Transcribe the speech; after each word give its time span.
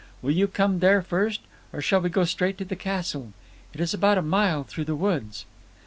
"Will 0.23 0.31
you 0.31 0.47
come 0.47 0.79
there 0.79 1.03
first, 1.03 1.41
or 1.71 1.79
shall 1.79 2.01
we 2.01 2.09
go 2.09 2.23
straight 2.25 2.57
to 2.57 2.65
the 2.65 2.75
castle. 2.75 3.33
It 3.71 3.79
is 3.79 3.93
about 3.93 4.17
a 4.17 4.23
mile 4.23 4.63
through 4.63 4.85
the 4.85 4.95
woods." 4.95 5.45